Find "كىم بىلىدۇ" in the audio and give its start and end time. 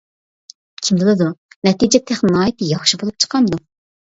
0.87-1.27